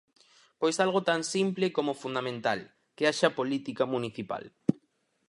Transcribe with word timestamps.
Pois 0.59 0.75
algo 0.85 0.99
tan 1.09 1.21
simple 1.33 1.67
como 1.77 1.99
fundamental: 2.03 2.59
que 2.95 3.05
haxa 3.07 3.35
política 3.39 3.83
municipal. 3.93 4.43